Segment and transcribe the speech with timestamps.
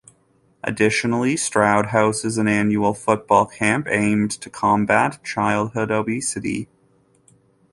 [0.63, 6.67] Additionally, Stroud hosts an annual football camp aimed to combat childhood obesity.